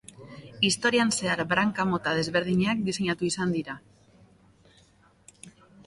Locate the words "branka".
1.51-1.85